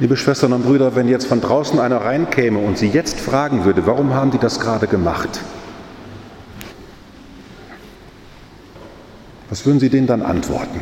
Liebe 0.00 0.16
Schwestern 0.16 0.52
und 0.52 0.62
Brüder, 0.62 0.94
wenn 0.94 1.08
jetzt 1.08 1.26
von 1.26 1.40
draußen 1.40 1.80
einer 1.80 1.96
reinkäme 1.96 2.60
und 2.60 2.78
Sie 2.78 2.86
jetzt 2.86 3.18
fragen 3.18 3.64
würde, 3.64 3.84
warum 3.84 4.14
haben 4.14 4.30
die 4.30 4.38
das 4.38 4.60
gerade 4.60 4.86
gemacht? 4.86 5.40
Was 9.48 9.66
würden 9.66 9.80
Sie 9.80 9.88
denen 9.88 10.06
dann 10.06 10.22
antworten? 10.22 10.80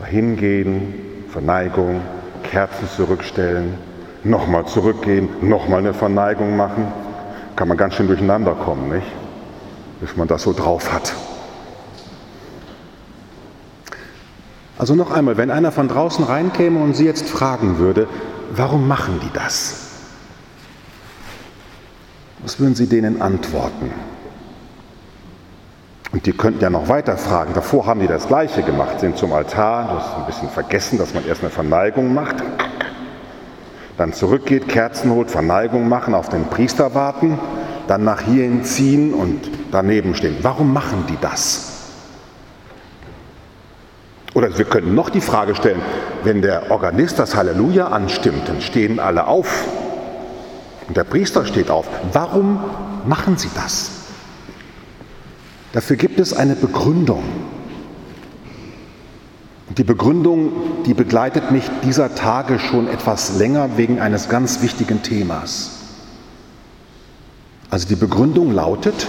Dahin 0.00 0.36
gehen, 0.36 0.94
Verneigung, 1.28 2.00
Kerzen 2.42 2.88
zurückstellen, 2.96 3.74
nochmal 4.24 4.66
zurückgehen, 4.66 5.28
nochmal 5.40 5.78
eine 5.78 5.94
Verneigung 5.94 6.56
machen. 6.56 6.88
Kann 7.54 7.68
man 7.68 7.76
ganz 7.76 7.94
schön 7.94 8.08
durcheinander 8.08 8.54
kommen, 8.54 8.88
nicht? 8.88 9.06
Bis 10.00 10.16
man 10.16 10.26
das 10.26 10.42
so 10.42 10.52
drauf 10.52 10.92
hat. 10.92 11.14
Also 14.78 14.94
noch 14.94 15.10
einmal, 15.10 15.36
wenn 15.36 15.50
einer 15.50 15.72
von 15.72 15.88
draußen 15.88 16.24
reinkäme 16.24 16.82
und 16.82 16.94
Sie 16.94 17.04
jetzt 17.04 17.28
fragen 17.28 17.78
würde, 17.78 18.08
warum 18.50 18.86
machen 18.86 19.20
die 19.22 19.32
das? 19.32 19.86
Was 22.42 22.60
würden 22.60 22.74
Sie 22.74 22.86
denen 22.86 23.22
antworten? 23.22 23.90
Und 26.12 26.26
die 26.26 26.32
könnten 26.32 26.60
ja 26.60 26.70
noch 26.70 26.88
weiter 26.88 27.16
fragen. 27.16 27.52
Davor 27.54 27.86
haben 27.86 28.00
die 28.00 28.06
das 28.06 28.28
Gleiche 28.28 28.62
gemacht, 28.62 29.00
sind 29.00 29.16
zum 29.16 29.32
Altar, 29.32 29.88
du 29.88 29.94
hast 29.94 30.14
ein 30.16 30.26
bisschen 30.26 30.48
vergessen, 30.50 30.98
dass 30.98 31.14
man 31.14 31.26
erst 31.26 31.40
eine 31.40 31.50
Verneigung 31.50 32.14
macht, 32.14 32.36
dann 33.96 34.12
zurückgeht, 34.12 34.68
Kerzen 34.68 35.10
holt, 35.10 35.30
Verneigung 35.30 35.88
machen, 35.88 36.14
auf 36.14 36.28
den 36.28 36.44
Priester 36.44 36.94
warten, 36.94 37.38
dann 37.86 38.04
nach 38.04 38.20
hierhin 38.20 38.62
ziehen 38.62 39.14
und 39.14 39.50
daneben 39.72 40.14
stehen. 40.14 40.36
Warum 40.42 40.72
machen 40.72 41.04
die 41.08 41.18
das? 41.20 41.75
Oder 44.36 44.58
wir 44.58 44.66
könnten 44.66 44.94
noch 44.94 45.08
die 45.08 45.22
Frage 45.22 45.54
stellen, 45.54 45.80
wenn 46.22 46.42
der 46.42 46.70
Organist 46.70 47.18
das 47.18 47.34
Halleluja 47.34 47.86
anstimmt, 47.86 48.46
dann 48.46 48.60
stehen 48.60 49.00
alle 49.00 49.28
auf 49.28 49.66
und 50.86 50.94
der 50.94 51.04
Priester 51.04 51.46
steht 51.46 51.70
auf. 51.70 51.86
Warum 52.12 52.60
machen 53.06 53.38
sie 53.38 53.48
das? 53.54 53.92
Dafür 55.72 55.96
gibt 55.96 56.20
es 56.20 56.34
eine 56.34 56.54
Begründung. 56.54 57.22
Und 59.70 59.78
die 59.78 59.84
Begründung, 59.84 60.52
die 60.84 60.92
begleitet 60.92 61.50
mich 61.50 61.64
dieser 61.82 62.14
Tage 62.14 62.58
schon 62.58 62.88
etwas 62.88 63.38
länger 63.38 63.78
wegen 63.78 64.00
eines 64.00 64.28
ganz 64.28 64.60
wichtigen 64.60 65.02
Themas. 65.02 65.78
Also 67.70 67.88
die 67.88 67.96
Begründung 67.96 68.52
lautet, 68.52 69.06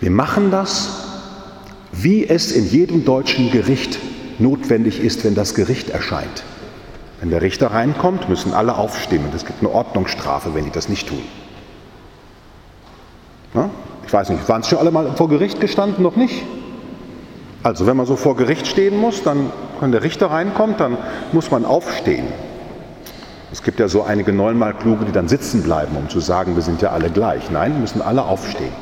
wir 0.00 0.10
machen 0.10 0.50
das, 0.50 0.97
wie 1.92 2.28
es 2.28 2.52
in 2.52 2.68
jedem 2.68 3.04
deutschen 3.04 3.50
Gericht 3.50 3.98
notwendig 4.38 5.00
ist, 5.00 5.24
wenn 5.24 5.34
das 5.34 5.54
Gericht 5.54 5.90
erscheint. 5.90 6.44
Wenn 7.20 7.30
der 7.30 7.42
Richter 7.42 7.72
reinkommt, 7.72 8.28
müssen 8.28 8.54
alle 8.54 8.76
aufstehen 8.76 9.24
und 9.24 9.34
es 9.34 9.44
gibt 9.44 9.60
eine 9.60 9.70
Ordnungsstrafe, 9.72 10.54
wenn 10.54 10.64
die 10.64 10.70
das 10.70 10.88
nicht 10.88 11.08
tun. 11.08 11.22
Na? 13.54 13.70
Ich 14.06 14.12
weiß 14.12 14.30
nicht, 14.30 14.48
waren 14.48 14.60
es 14.60 14.68
schon 14.68 14.78
alle 14.78 14.90
mal 14.90 15.12
vor 15.16 15.28
Gericht 15.28 15.60
gestanden? 15.60 16.02
Noch 16.02 16.16
nicht? 16.16 16.42
Also 17.62 17.86
wenn 17.86 17.96
man 17.96 18.06
so 18.06 18.16
vor 18.16 18.36
Gericht 18.36 18.66
stehen 18.66 18.96
muss, 18.96 19.22
dann, 19.22 19.50
wenn 19.80 19.92
der 19.92 20.02
Richter 20.02 20.30
reinkommt, 20.30 20.80
dann 20.80 20.96
muss 21.32 21.50
man 21.50 21.64
aufstehen. 21.64 22.26
Es 23.50 23.62
gibt 23.62 23.80
ja 23.80 23.88
so 23.88 24.02
einige 24.02 24.32
neunmal 24.32 24.74
Kluge, 24.74 25.04
die 25.04 25.12
dann 25.12 25.28
sitzen 25.28 25.62
bleiben, 25.62 25.96
um 25.96 26.08
zu 26.08 26.20
sagen, 26.20 26.54
wir 26.54 26.62
sind 26.62 26.82
ja 26.82 26.90
alle 26.90 27.10
gleich. 27.10 27.50
Nein, 27.50 27.80
müssen 27.80 28.00
alle 28.00 28.22
aufstehen. 28.22 28.72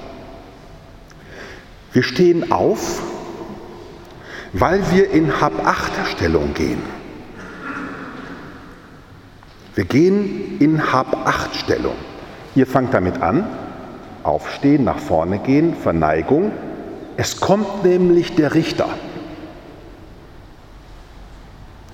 Wir 1.96 2.02
stehen 2.02 2.52
auf, 2.52 3.02
weil 4.52 4.82
wir 4.92 5.08
in 5.12 5.40
Hab-Acht-Stellung 5.40 6.52
gehen. 6.52 6.82
Wir 9.74 9.84
gehen 9.86 10.58
in 10.58 10.92
Hab-Acht-Stellung. 10.92 11.94
Ihr 12.54 12.66
fangt 12.66 12.92
damit 12.92 13.22
an, 13.22 13.46
aufstehen, 14.24 14.84
nach 14.84 14.98
vorne 14.98 15.38
gehen, 15.38 15.74
Verneigung. 15.74 16.52
Es 17.16 17.40
kommt 17.40 17.82
nämlich 17.82 18.34
der 18.34 18.52
Richter. 18.52 18.90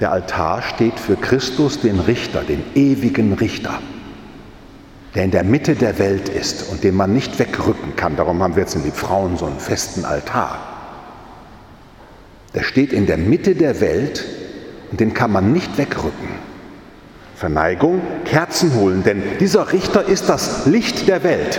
Der 0.01 0.11
Altar 0.11 0.63
steht 0.63 0.99
für 0.99 1.15
Christus, 1.15 1.81
den 1.81 2.01
Richter, 2.01 2.41
den 2.41 2.65
ewigen 2.75 3.35
Richter 3.35 3.79
der 5.15 5.25
in 5.25 5.31
der 5.31 5.45
Mitte 5.45 5.75
der 5.75 5.99
Welt 5.99 6.29
ist 6.29 6.71
und 6.71 6.85
den 6.85 6.95
man 6.95 7.13
nicht 7.13 7.39
wegrücken 7.39 7.97
kann. 7.97 8.17
Darum 8.17 8.43
haben 8.43 8.57
wir 8.57 8.63
jetzt 8.63 8.75
in 8.75 8.83
die 8.83 8.91
Frauen 8.91 9.37
so 9.37 9.47
einen 9.47 9.59
festen 9.61 10.05
Altar. 10.05 10.59
Der 12.55 12.63
steht 12.63 12.93
in 12.93 13.07
der 13.07 13.19
Mitte 13.19 13.55
der 13.55 13.81
Welt 13.81 14.25
und 14.91 15.01
den 15.01 15.15
kann 15.15 15.33
man 15.33 15.53
nicht 15.53 15.77
wegrücken. 15.79 16.29
Verneigung, 17.37 18.01
Kerzen 18.25 18.75
holen, 18.75 19.03
denn 19.03 19.23
dieser 19.41 19.73
Richter 19.73 20.07
ist 20.07 20.29
das 20.29 20.67
Licht 20.67 21.09
der 21.09 21.25
Welt. 21.25 21.59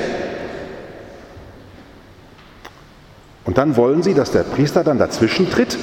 Und 3.46 3.58
dann 3.58 3.76
wollen 3.76 4.02
sie, 4.02 4.14
dass 4.14 4.32
der 4.32 4.44
Priester 4.44 4.84
dann 4.84 4.98
dazwischen 4.98 5.50
tritt 5.50 5.78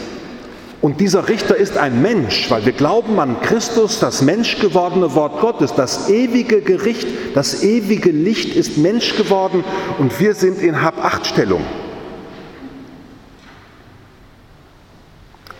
und 0.82 1.00
dieser 1.00 1.28
Richter 1.28 1.56
ist 1.56 1.76
ein 1.76 2.00
Mensch, 2.00 2.50
weil 2.50 2.64
wir 2.64 2.72
glauben 2.72 3.20
an 3.20 3.40
Christus, 3.42 4.00
das 4.00 4.22
menschgewordene 4.22 5.14
Wort 5.14 5.40
Gottes, 5.40 5.74
das 5.74 6.08
ewige 6.08 6.62
Gericht, 6.62 7.06
das 7.34 7.62
ewige 7.62 8.10
Licht 8.10 8.56
ist 8.56 8.78
Mensch 8.78 9.16
geworden 9.16 9.62
und 9.98 10.18
wir 10.20 10.34
sind 10.34 10.62
in 10.62 10.80
Hab-Acht-Stellung. 10.82 11.62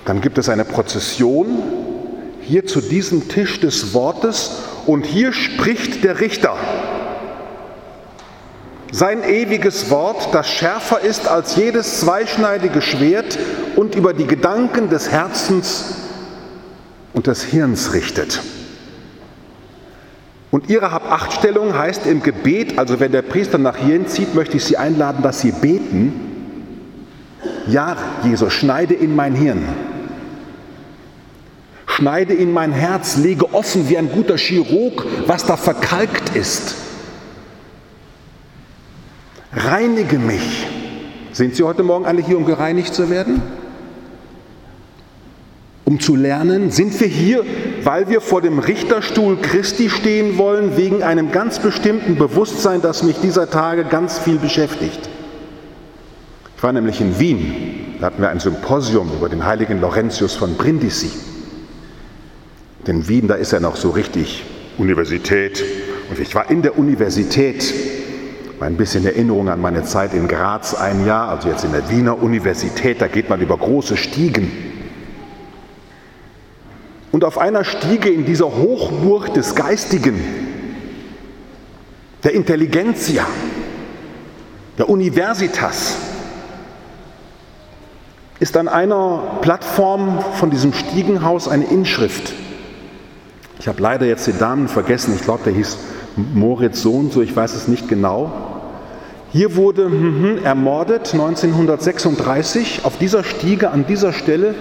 Dann 0.07 0.23
gibt 0.23 0.39
es 0.39 0.49
eine 0.49 0.65
Prozession 0.65 1.63
hier 2.41 2.67
zu 2.67 2.81
diesem 2.81 3.29
Tisch 3.29 3.61
des 3.61 3.93
Wortes 3.93 4.63
und 4.87 5.05
hier 5.05 5.35
spricht 5.35 6.03
der 6.03 6.21
Richter. 6.21 6.57
Sein 8.93 9.23
ewiges 9.23 9.91
Wort, 9.91 10.35
das 10.35 10.49
schärfer 10.49 11.01
ist 11.01 11.29
als 11.29 11.55
jedes 11.55 12.01
zweischneidige 12.01 12.83
Schwert 12.83 13.39
und 13.77 13.95
über 13.95 14.13
die 14.13 14.27
Gedanken 14.27 14.89
des 14.89 15.11
Herzens 15.11 15.95
und 17.13 17.29
des 17.29 17.45
Hirns 17.45 17.93
richtet. 17.93 18.41
Und 20.51 20.69
ihre 20.69 20.91
Habachtstellung 20.91 21.79
heißt 21.79 22.07
im 22.07 22.23
Gebet, 22.23 22.79
also 22.79 22.99
wenn 22.99 23.13
der 23.13 23.23
Priester 23.23 23.59
nach 23.59 23.77
hierhin 23.77 24.09
zieht, 24.09 24.35
möchte 24.35 24.57
ich 24.57 24.65
Sie 24.65 24.77
einladen, 24.77 25.23
dass 25.23 25.41
Sie 25.41 25.53
beten. 25.53 26.13
Ja, 27.69 27.97
Jesus, 28.25 28.53
schneide 28.53 28.95
in 28.95 29.15
mein 29.15 29.37
Hirn. 29.37 29.63
Schneide 31.87 32.35
in 32.35 32.53
mein 32.53 32.73
Herz, 32.73 33.17
lege 33.17 33.55
offen 33.55 33.89
wie 33.89 33.99
ein 33.99 34.11
guter 34.11 34.37
Chirurg, 34.37 35.07
was 35.27 35.47
da 35.47 35.57
verkalkt 35.57 36.35
ist. 36.35 36.75
Reinige 39.53 40.19
mich. 40.19 40.67
Sind 41.33 41.57
Sie 41.57 41.65
heute 41.65 41.83
Morgen 41.83 42.07
alle 42.07 42.23
hier, 42.23 42.37
um 42.37 42.45
gereinigt 42.45 42.95
zu 42.95 43.11
werden? 43.11 43.43
Um 45.85 45.99
zu 45.99 46.15
lernen? 46.15 46.71
Sind 46.71 46.99
wir 47.01 47.09
hier, 47.09 47.45
weil 47.83 48.09
wir 48.09 48.21
vor 48.21 48.43
dem 48.43 48.61
Richterstuhl 48.61 49.39
Christi 49.39 49.91
stehen 49.91 50.39
wollen, 50.39 50.77
wegen 50.77 51.03
einem 51.03 51.33
ganz 51.33 51.59
bestimmten 51.59 52.17
Bewusstsein, 52.17 52.81
das 52.81 53.03
mich 53.03 53.17
dieser 53.21 53.51
Tage 53.51 53.85
ganz 53.85 54.21
viel 54.21 54.37
beschäftigt? 54.37 55.09
Ich 56.57 56.63
war 56.63 56.73
nämlich 56.73 57.01
in 57.01 57.19
Wien, 57.19 57.97
da 57.99 58.07
hatten 58.07 58.23
wir 58.23 58.29
ein 58.29 58.39
Symposium 58.39 59.11
über 59.17 59.29
den 59.29 59.45
heiligen 59.45 59.81
Laurentius 59.81 60.37
von 60.37 60.55
Brindisi. 60.55 61.11
Denn 62.87 63.09
Wien, 63.09 63.27
da 63.27 63.35
ist 63.35 63.51
ja 63.51 63.59
noch 63.59 63.77
so 63.77 63.91
richtig 63.91 64.45
Universität. 64.79 65.65
Und 66.09 66.21
ich 66.21 66.35
war 66.35 66.51
in 66.51 66.63
der 66.63 66.79
Universität 66.79 67.75
ein 68.63 68.77
bisschen 68.77 69.07
Erinnerung 69.07 69.49
an 69.49 69.61
meine 69.61 69.85
Zeit 69.85 70.13
in 70.13 70.29
Graz 70.29 70.75
ein 70.75 71.07
Jahr, 71.07 71.29
also 71.29 71.49
jetzt 71.49 71.65
in 71.65 71.73
der 71.73 71.89
Wiener 71.89 72.23
Universität, 72.23 73.01
da 73.01 73.09
geht 73.09 73.31
man 73.31 73.41
über 73.41 73.57
große 73.57 73.97
Stiegen. 73.97 74.51
Und 77.13 77.25
auf 77.25 77.39
einer 77.39 77.65
Stiege 77.65 78.09
in 78.11 78.25
dieser 78.25 78.47
Hochburg 78.47 79.35
des 79.35 79.55
Geistigen, 79.55 80.21
der 82.23 82.35
Intelligenzia, 82.35 83.27
der 84.79 84.89
Universitas, 84.89 85.97
ist 88.39 88.57
an 88.57 88.69
einer 88.69 89.39
Plattform 89.43 90.23
von 90.35 90.51
diesem 90.51 90.73
Stiegenhaus 90.73 91.49
eine 91.49 91.65
Inschrift. 91.65 92.33
Ich 93.59 93.69
habe 93.69 93.83
leider 93.83 94.07
jetzt 94.07 94.27
den 94.27 94.39
Namen 94.39 94.69
vergessen, 94.69 95.15
ich 95.15 95.23
glaube, 95.23 95.45
der 95.45 95.53
hieß 95.53 95.79
Moritz 96.17 96.83
Sohn, 96.83 97.11
so 97.11 97.21
ich 97.21 97.35
weiß 97.35 97.55
es 97.55 97.69
nicht 97.69 97.89
genau. 97.89 98.60
Hier 99.33 99.55
wurde 99.55 99.89
mhm, 99.89 100.39
ermordet 100.45 101.13
1936 101.13 102.81
auf 102.83 102.99
dieser 102.99 103.23
Stiege 103.23 103.71
an 103.71 103.87
dieser 103.87 104.13
Stelle 104.13 104.57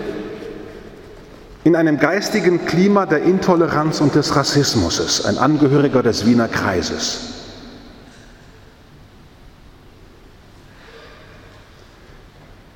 in 1.63 1.75
einem 1.75 1.97
geistigen 1.97 2.65
Klima 2.65 3.07
der 3.07 3.23
Intoleranz 3.23 3.99
und 3.99 4.13
des 4.13 4.35
Rassismus 4.35 5.25
ein 5.25 5.39
Angehöriger 5.39 6.03
des 6.03 6.25
Wiener 6.25 6.47
Kreises. 6.47 7.33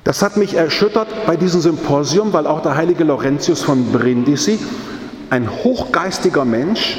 Das 0.02 0.20
hat 0.20 0.36
mich 0.36 0.54
erschüttert 0.54 1.08
bei 1.26 1.36
diesem 1.36 1.60
Symposium, 1.60 2.32
weil 2.32 2.46
auch 2.46 2.60
der 2.60 2.76
heilige 2.76 3.04
Laurentius 3.04 3.62
von 3.62 3.90
Brindisi, 3.92 4.58
ein 5.30 5.48
hochgeistiger 5.48 6.44
Mensch, 6.44 6.98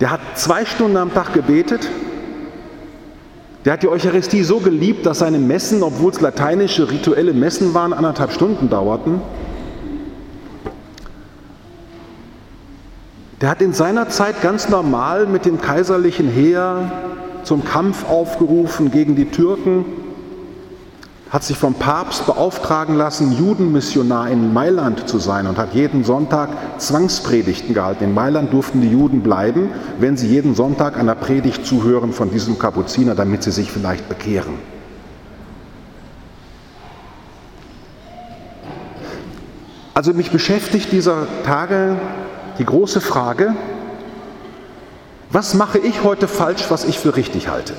der 0.00 0.10
hat 0.10 0.20
zwei 0.34 0.64
Stunden 0.64 0.96
am 0.96 1.12
Tag 1.12 1.34
gebetet, 1.34 1.88
der 3.68 3.74
hat 3.74 3.82
die 3.82 3.88
Eucharistie 3.88 4.44
so 4.44 4.60
geliebt, 4.60 5.04
dass 5.04 5.18
seine 5.18 5.36
Messen, 5.36 5.82
obwohl 5.82 6.10
es 6.10 6.22
lateinische 6.22 6.90
rituelle 6.90 7.34
Messen 7.34 7.74
waren, 7.74 7.92
anderthalb 7.92 8.32
Stunden 8.32 8.70
dauerten. 8.70 9.20
Der 13.42 13.50
hat 13.50 13.60
in 13.60 13.74
seiner 13.74 14.08
Zeit 14.08 14.40
ganz 14.40 14.70
normal 14.70 15.26
mit 15.26 15.44
dem 15.44 15.60
kaiserlichen 15.60 16.30
Heer 16.30 16.90
zum 17.44 17.62
Kampf 17.62 18.08
aufgerufen 18.08 18.90
gegen 18.90 19.16
die 19.16 19.26
Türken, 19.26 19.84
hat 21.30 21.44
sich 21.44 21.58
vom 21.58 21.74
Papst 21.74 22.26
beauftragen 22.26 22.94
lassen, 22.94 23.32
Judenmissionar 23.32 24.30
in 24.30 24.52
Mailand 24.52 25.08
zu 25.08 25.18
sein 25.18 25.46
und 25.46 25.58
hat 25.58 25.74
jeden 25.74 26.02
Sonntag 26.02 26.48
Zwangspredigten 26.78 27.74
gehalten. 27.74 28.04
In 28.04 28.14
Mailand 28.14 28.52
durften 28.52 28.80
die 28.80 28.90
Juden 28.90 29.22
bleiben, 29.22 29.70
wenn 29.98 30.16
sie 30.16 30.28
jeden 30.28 30.54
Sonntag 30.54 30.98
einer 30.98 31.14
Predigt 31.14 31.66
zuhören 31.66 32.12
von 32.12 32.30
diesem 32.30 32.58
Kapuziner, 32.58 33.14
damit 33.14 33.42
sie 33.42 33.50
sich 33.50 33.70
vielleicht 33.70 34.08
bekehren. 34.08 34.54
Also 39.92 40.14
mich 40.14 40.30
beschäftigt 40.30 40.92
dieser 40.92 41.26
Tage 41.44 41.96
die 42.58 42.64
große 42.64 43.00
Frage, 43.00 43.54
was 45.30 45.52
mache 45.52 45.78
ich 45.78 46.04
heute 46.04 46.26
falsch, 46.26 46.66
was 46.70 46.84
ich 46.84 46.98
für 46.98 47.16
richtig 47.16 47.48
halte? 47.48 47.74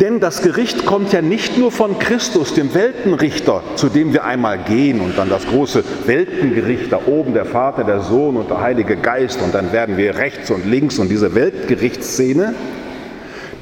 Denn 0.00 0.18
das 0.18 0.42
Gericht 0.42 0.86
kommt 0.86 1.12
ja 1.12 1.22
nicht 1.22 1.56
nur 1.56 1.70
von 1.70 2.00
Christus, 2.00 2.52
dem 2.52 2.74
Weltenrichter, 2.74 3.62
zu 3.76 3.88
dem 3.88 4.12
wir 4.12 4.24
einmal 4.24 4.58
gehen 4.58 5.00
und 5.00 5.16
dann 5.16 5.28
das 5.28 5.46
große 5.46 5.84
Weltengericht, 6.06 6.90
da 6.90 6.98
oben 7.06 7.32
der 7.32 7.44
Vater, 7.44 7.84
der 7.84 8.00
Sohn 8.00 8.36
und 8.36 8.50
der 8.50 8.60
Heilige 8.60 8.96
Geist 8.96 9.40
und 9.40 9.54
dann 9.54 9.70
werden 9.70 9.96
wir 9.96 10.16
rechts 10.16 10.50
und 10.50 10.66
links 10.66 10.98
und 10.98 11.10
diese 11.10 11.36
Weltgerichtsszene. 11.36 12.56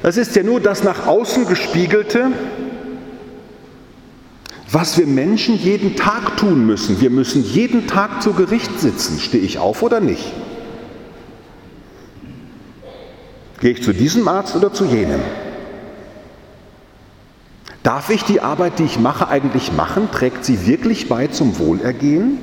Das 0.01 0.17
ist 0.17 0.35
ja 0.35 0.41
nur 0.41 0.59
das 0.59 0.83
nach 0.83 1.05
außen 1.05 1.45
gespiegelte, 1.45 2.31
was 4.71 4.97
wir 4.97 5.05
Menschen 5.05 5.55
jeden 5.55 5.95
Tag 5.95 6.37
tun 6.37 6.65
müssen. 6.65 6.99
Wir 6.99 7.11
müssen 7.11 7.43
jeden 7.43 7.85
Tag 7.85 8.23
zu 8.23 8.33
Gericht 8.33 8.79
sitzen. 8.79 9.19
Stehe 9.19 9.43
ich 9.43 9.59
auf 9.59 9.83
oder 9.83 9.99
nicht? 9.99 10.33
Gehe 13.61 13.69
ich 13.69 13.83
zu 13.83 13.93
diesem 13.93 14.27
Arzt 14.27 14.55
oder 14.55 14.73
zu 14.73 14.85
jenem? 14.85 15.19
Darf 17.83 18.09
ich 18.09 18.23
die 18.23 18.39
Arbeit, 18.39 18.79
die 18.79 18.85
ich 18.85 18.97
mache, 18.97 19.27
eigentlich 19.27 19.73
machen? 19.73 20.09
Trägt 20.09 20.45
sie 20.45 20.65
wirklich 20.65 21.09
bei 21.09 21.27
zum 21.27 21.59
Wohlergehen? 21.59 22.39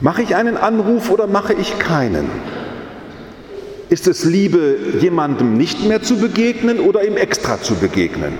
Mache 0.00 0.22
ich 0.22 0.36
einen 0.36 0.56
Anruf 0.56 1.10
oder 1.10 1.26
mache 1.26 1.52
ich 1.52 1.80
keinen? 1.80 2.30
Ist 3.88 4.06
es 4.06 4.24
Liebe, 4.24 4.76
jemandem 5.00 5.56
nicht 5.56 5.84
mehr 5.84 6.00
zu 6.02 6.18
begegnen 6.18 6.78
oder 6.78 7.04
ihm 7.04 7.16
extra 7.16 7.60
zu 7.60 7.74
begegnen? 7.74 8.38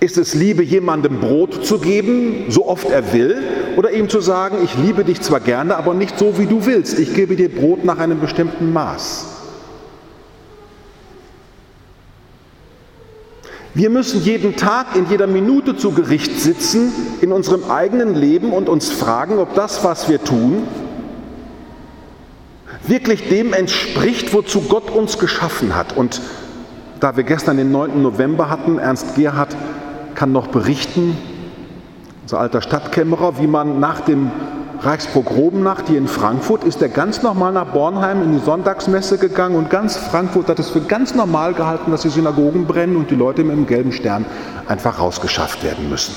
Ist 0.00 0.16
es 0.16 0.34
Liebe, 0.34 0.62
jemandem 0.64 1.20
Brot 1.20 1.64
zu 1.64 1.78
geben, 1.78 2.46
so 2.48 2.66
oft 2.66 2.88
er 2.90 3.12
will, 3.12 3.42
oder 3.76 3.92
ihm 3.92 4.08
zu 4.08 4.20
sagen, 4.20 4.58
ich 4.64 4.76
liebe 4.76 5.04
dich 5.04 5.20
zwar 5.20 5.40
gerne, 5.40 5.76
aber 5.76 5.94
nicht 5.94 6.18
so, 6.18 6.38
wie 6.38 6.46
du 6.46 6.66
willst, 6.66 6.98
ich 6.98 7.14
gebe 7.14 7.36
dir 7.36 7.48
Brot 7.48 7.84
nach 7.84 7.98
einem 7.98 8.20
bestimmten 8.20 8.72
Maß? 8.72 9.37
Wir 13.78 13.90
müssen 13.90 14.24
jeden 14.24 14.56
Tag, 14.56 14.96
in 14.96 15.08
jeder 15.08 15.28
Minute 15.28 15.76
zu 15.76 15.92
Gericht 15.92 16.40
sitzen, 16.40 16.92
in 17.20 17.30
unserem 17.30 17.70
eigenen 17.70 18.16
Leben 18.16 18.52
und 18.52 18.68
uns 18.68 18.90
fragen, 18.90 19.38
ob 19.38 19.54
das, 19.54 19.84
was 19.84 20.08
wir 20.08 20.24
tun, 20.24 20.64
wirklich 22.84 23.28
dem 23.28 23.52
entspricht, 23.52 24.34
wozu 24.34 24.62
Gott 24.62 24.90
uns 24.90 25.20
geschaffen 25.20 25.76
hat. 25.76 25.96
Und 25.96 26.20
da 26.98 27.16
wir 27.16 27.22
gestern 27.22 27.56
den 27.56 27.70
9. 27.70 28.02
November 28.02 28.50
hatten, 28.50 28.80
Ernst 28.80 29.14
Gerhard 29.14 29.54
kann 30.16 30.32
noch 30.32 30.48
berichten, 30.48 31.16
unser 32.22 32.40
alter 32.40 32.62
Stadtkämmerer, 32.62 33.38
wie 33.38 33.46
man 33.46 33.78
nach 33.78 34.00
dem 34.00 34.32
Reichspogromnacht 34.80 35.88
hier 35.88 35.98
in 35.98 36.06
Frankfurt 36.06 36.62
ist 36.62 36.80
er 36.80 36.88
ganz 36.88 37.22
normal 37.22 37.52
nach 37.52 37.72
Bornheim 37.72 38.22
in 38.22 38.32
die 38.32 38.44
Sonntagsmesse 38.44 39.18
gegangen 39.18 39.56
und 39.56 39.70
ganz 39.70 39.96
Frankfurt 39.96 40.48
hat 40.48 40.60
es 40.60 40.70
für 40.70 40.80
ganz 40.80 41.16
normal 41.16 41.52
gehalten, 41.52 41.90
dass 41.90 42.02
die 42.02 42.10
Synagogen 42.10 42.66
brennen 42.66 42.96
und 42.96 43.10
die 43.10 43.16
Leute 43.16 43.42
mit 43.42 43.56
dem 43.56 43.66
gelben 43.66 43.90
Stern 43.90 44.24
einfach 44.68 45.00
rausgeschafft 45.00 45.64
werden 45.64 45.90
müssen. 45.90 46.14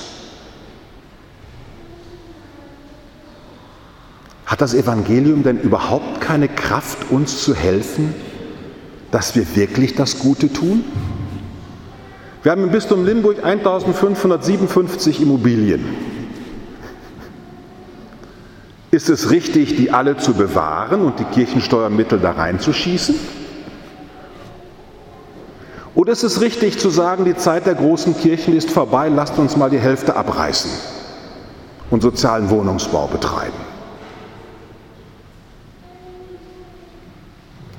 Hat 4.45 4.61
das 4.61 4.75
Evangelium 4.75 5.41
denn 5.41 5.59
überhaupt 5.59 6.21
keine 6.21 6.47
Kraft, 6.47 7.09
uns 7.09 7.43
zu 7.43 7.55
helfen, 7.55 8.13
dass 9.09 9.35
wir 9.35 9.55
wirklich 9.55 9.95
das 9.95 10.19
Gute 10.19 10.53
tun? 10.53 10.83
Wir 12.43 12.51
haben 12.51 12.63
im 12.63 12.71
Bistum 12.71 13.05
Limburg 13.05 13.43
1557 13.43 15.21
Immobilien. 15.21 16.10
Ist 18.91 19.09
es 19.09 19.31
richtig, 19.31 19.77
die 19.77 19.91
alle 19.91 20.17
zu 20.17 20.33
bewahren 20.33 21.01
und 21.01 21.17
die 21.17 21.23
Kirchensteuermittel 21.23 22.19
da 22.19 22.31
reinzuschießen? 22.31 23.15
Oder 25.95 26.11
ist 26.11 26.23
es 26.23 26.41
richtig 26.41 26.77
zu 26.77 26.89
sagen, 26.89 27.23
die 27.23 27.35
Zeit 27.35 27.65
der 27.65 27.75
großen 27.75 28.17
Kirchen 28.17 28.55
ist 28.55 28.69
vorbei, 28.69 29.07
lasst 29.07 29.37
uns 29.37 29.55
mal 29.55 29.69
die 29.69 29.79
Hälfte 29.79 30.15
abreißen 30.15 30.69
und 31.89 32.01
sozialen 32.01 32.49
Wohnungsbau 32.49 33.07
betreiben? 33.07 33.53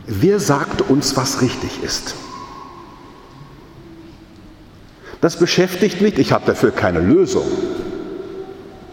Wer 0.07 0.41
sagt 0.41 0.83
uns, 0.89 1.17
was 1.17 1.43
richtig 1.43 1.83
ist? 1.83 2.15
Das 5.21 5.39
beschäftigt 5.39 6.01
mich, 6.01 6.19
ich 6.19 6.33
habe 6.33 6.45
dafür 6.47 6.71
keine 6.71 7.01
Lösung, 7.01 7.47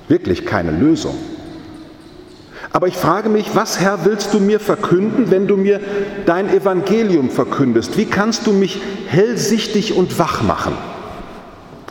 wirklich 0.08 0.46
keine 0.46 0.72
Lösung. 0.72 1.16
Aber 2.72 2.88
ich 2.88 2.98
frage 2.98 3.30
mich, 3.30 3.56
was 3.56 3.80
Herr 3.80 4.06
willst 4.06 4.34
du 4.34 4.40
mir 4.40 4.60
verkünden, 4.60 5.32
wenn 5.32 5.48
du 5.48 5.58
mir 5.58 5.80
dein 6.26 6.50
Evangelium 6.50 7.30
verkündest? 7.30 7.98
Wie 7.98 8.06
kannst 8.06 8.46
du 8.46 8.54
mich 8.54 8.80
hellsichtig 9.08 9.96
und 9.96 10.20
wach 10.20 10.44
machen? 10.44 10.74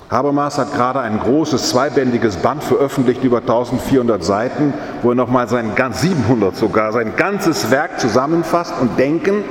Habermas 0.08 0.56
hat 0.56 0.72
gerade 0.72 1.00
ein 1.00 1.18
großes 1.20 1.68
zweibändiges 1.68 2.36
Band 2.36 2.64
veröffentlicht, 2.64 3.24
über 3.24 3.38
1400 3.38 4.24
Seiten, 4.24 4.72
wo 5.02 5.10
er 5.10 5.14
nochmal 5.14 5.48
sein 5.48 5.74
ganz 5.74 6.00
700 6.00 6.56
sogar, 6.56 6.92
sein 6.92 7.14
ganzes 7.16 7.70
Werk 7.70 8.00
zusammenfasst 8.00 8.72
und 8.80 8.98
denken, 8.98 9.44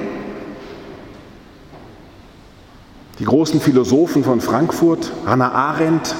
die 3.20 3.26
großen 3.26 3.60
Philosophen 3.60 4.24
von 4.24 4.42
Frankfurt, 4.42 5.12
Hannah 5.26 5.52
Arendt, 5.52 6.16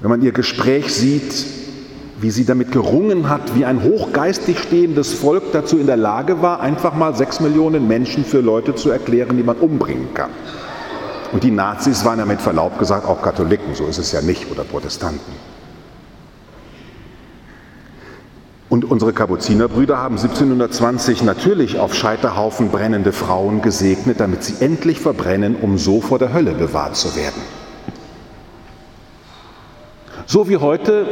wenn 0.00 0.10
man 0.10 0.22
ihr 0.22 0.32
Gespräch 0.32 0.92
sieht, 0.94 1.57
wie 2.20 2.30
sie 2.30 2.44
damit 2.44 2.72
gerungen 2.72 3.28
hat, 3.28 3.54
wie 3.54 3.64
ein 3.64 3.82
hochgeistig 3.82 4.58
stehendes 4.58 5.14
Volk 5.14 5.52
dazu 5.52 5.78
in 5.78 5.86
der 5.86 5.96
Lage 5.96 6.42
war, 6.42 6.60
einfach 6.60 6.94
mal 6.94 7.14
sechs 7.14 7.40
Millionen 7.40 7.86
Menschen 7.86 8.24
für 8.24 8.40
Leute 8.40 8.74
zu 8.74 8.90
erklären, 8.90 9.36
die 9.36 9.42
man 9.42 9.56
umbringen 9.56 10.14
kann. 10.14 10.30
Und 11.32 11.44
die 11.44 11.50
Nazis 11.50 12.04
waren 12.04 12.18
ja 12.18 12.24
mit 12.24 12.40
Verlaub 12.40 12.78
gesagt 12.78 13.06
auch 13.06 13.22
Katholiken, 13.22 13.74
so 13.74 13.86
ist 13.86 13.98
es 13.98 14.12
ja 14.12 14.20
nicht, 14.20 14.50
oder 14.50 14.64
Protestanten. 14.64 15.32
Und 18.68 18.84
unsere 18.84 19.12
Kapuzinerbrüder 19.14 19.96
haben 19.96 20.16
1720 20.16 21.22
natürlich 21.22 21.78
auf 21.78 21.94
Scheiterhaufen 21.94 22.68
brennende 22.68 23.12
Frauen 23.12 23.62
gesegnet, 23.62 24.20
damit 24.20 24.44
sie 24.44 24.62
endlich 24.62 25.00
verbrennen, 25.00 25.56
um 25.56 25.78
so 25.78 26.00
vor 26.00 26.18
der 26.18 26.34
Hölle 26.34 26.52
bewahrt 26.52 26.96
zu 26.96 27.16
werden. 27.16 27.40
So 30.26 30.50
wie 30.50 30.58
heute 30.58 31.06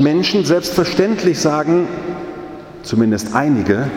Menschen 0.00 0.44
selbstverständlich 0.44 1.38
sagen, 1.38 1.86
zumindest 2.82 3.34
einige, 3.34 3.90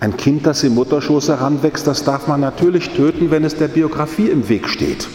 ein 0.00 0.16
Kind, 0.16 0.46
das 0.46 0.64
im 0.64 0.74
Mutterschoß 0.74 1.28
heranwächst, 1.28 1.86
das 1.86 2.04
darf 2.04 2.26
man 2.26 2.40
natürlich 2.40 2.90
töten, 2.90 3.30
wenn 3.30 3.44
es 3.44 3.56
der 3.56 3.68
Biografie 3.68 4.26
im 4.26 4.48
Weg 4.48 4.68
steht. 4.68 5.08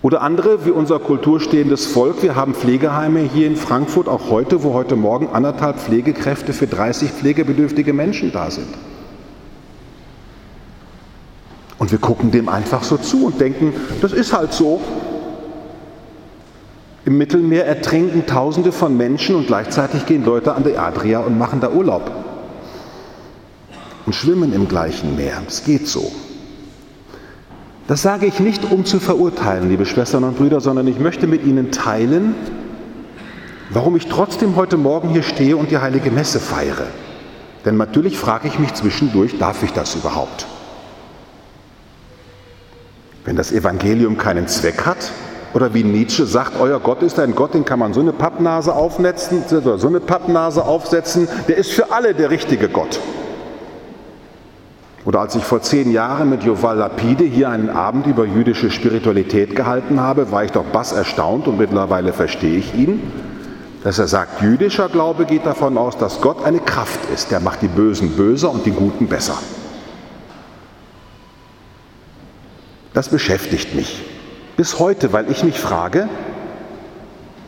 Oder 0.00 0.20
andere, 0.20 0.66
wie 0.66 0.70
unser 0.70 0.98
kulturstehendes 0.98 1.86
Volk, 1.86 2.22
wir 2.22 2.36
haben 2.36 2.54
Pflegeheime 2.54 3.20
hier 3.20 3.46
in 3.46 3.56
Frankfurt, 3.56 4.06
auch 4.06 4.28
heute, 4.28 4.62
wo 4.62 4.74
heute 4.74 4.96
Morgen 4.96 5.28
anderthalb 5.32 5.78
Pflegekräfte 5.78 6.52
für 6.52 6.66
30 6.66 7.10
pflegebedürftige 7.10 7.94
Menschen 7.94 8.30
da 8.30 8.50
sind. 8.50 8.68
Und 11.78 11.90
wir 11.90 11.98
gucken 11.98 12.30
dem 12.30 12.50
einfach 12.50 12.82
so 12.82 12.98
zu 12.98 13.26
und 13.26 13.40
denken, 13.40 13.72
das 14.02 14.12
ist 14.12 14.32
halt 14.34 14.52
so. 14.52 14.80
Im 17.06 17.18
Mittelmeer 17.18 17.66
ertrinken 17.66 18.26
Tausende 18.26 18.72
von 18.72 18.96
Menschen 18.96 19.36
und 19.36 19.46
gleichzeitig 19.46 20.06
gehen 20.06 20.24
Leute 20.24 20.54
an 20.54 20.64
die 20.64 20.78
Adria 20.78 21.18
und 21.18 21.38
machen 21.38 21.60
da 21.60 21.70
Urlaub 21.70 22.10
und 24.06 24.14
schwimmen 24.14 24.52
im 24.52 24.68
gleichen 24.68 25.16
Meer. 25.16 25.42
Es 25.46 25.64
geht 25.64 25.86
so. 25.86 26.12
Das 27.86 28.00
sage 28.00 28.24
ich 28.24 28.40
nicht, 28.40 28.70
um 28.70 28.86
zu 28.86 28.98
verurteilen, 29.00 29.68
liebe 29.68 29.84
Schwestern 29.84 30.24
und 30.24 30.38
Brüder, 30.38 30.62
sondern 30.62 30.86
ich 30.86 30.98
möchte 30.98 31.26
mit 31.26 31.44
Ihnen 31.44 31.70
teilen, 31.70 32.34
warum 33.68 33.96
ich 33.96 34.06
trotzdem 34.06 34.56
heute 34.56 34.78
Morgen 34.78 35.10
hier 35.10 35.22
stehe 35.22 35.58
und 35.58 35.70
die 35.70 35.78
heilige 35.78 36.10
Messe 36.10 36.40
feiere. 36.40 36.86
Denn 37.66 37.76
natürlich 37.76 38.16
frage 38.16 38.48
ich 38.48 38.58
mich 38.58 38.72
zwischendurch, 38.72 39.38
darf 39.38 39.62
ich 39.62 39.72
das 39.72 39.94
überhaupt? 39.94 40.46
Wenn 43.26 43.36
das 43.36 43.52
Evangelium 43.52 44.16
keinen 44.16 44.48
Zweck 44.48 44.86
hat, 44.86 45.12
oder 45.54 45.72
wie 45.72 45.84
Nietzsche 45.84 46.26
sagt, 46.26 46.60
euer 46.60 46.80
Gott 46.80 47.02
ist 47.02 47.18
ein 47.20 47.34
Gott, 47.34 47.54
den 47.54 47.64
kann 47.64 47.78
man 47.78 47.94
so 47.94 48.00
eine 48.00 48.12
Pappnase 48.12 48.74
aufnetzen, 48.74 49.44
so 49.48 49.86
eine 49.86 50.00
Pappnase 50.00 50.64
aufsetzen, 50.64 51.28
der 51.46 51.56
ist 51.56 51.72
für 51.72 51.92
alle 51.92 52.12
der 52.12 52.30
richtige 52.30 52.68
Gott. 52.68 52.98
Oder 55.04 55.20
als 55.20 55.36
ich 55.36 55.44
vor 55.44 55.62
zehn 55.62 55.92
Jahren 55.92 56.28
mit 56.28 56.42
Joval 56.42 56.78
Lapide 56.78 57.24
hier 57.24 57.50
einen 57.50 57.70
Abend 57.70 58.06
über 58.06 58.24
jüdische 58.24 58.70
Spiritualität 58.70 59.54
gehalten 59.54 60.00
habe, 60.00 60.32
war 60.32 60.44
ich 60.44 60.50
doch 60.50 60.64
bass 60.64 60.92
erstaunt 60.92 61.46
und 61.46 61.58
mittlerweile 61.58 62.12
verstehe 62.12 62.56
ich 62.56 62.74
ihn, 62.74 63.00
dass 63.84 63.98
er 63.98 64.08
sagt, 64.08 64.42
jüdischer 64.42 64.88
Glaube 64.88 65.24
geht 65.24 65.46
davon 65.46 65.78
aus, 65.78 65.96
dass 65.98 66.20
Gott 66.20 66.44
eine 66.44 66.58
Kraft 66.58 66.98
ist, 67.12 67.30
der 67.30 67.38
macht 67.38 67.62
die 67.62 67.68
Bösen 67.68 68.16
böser 68.16 68.50
und 68.50 68.66
die 68.66 68.72
Guten 68.72 69.06
besser. 69.06 69.38
Das 72.92 73.08
beschäftigt 73.08 73.74
mich 73.74 74.02
bis 74.56 74.78
heute, 74.78 75.12
weil 75.12 75.30
ich 75.30 75.44
mich 75.44 75.58
frage, 75.58 76.08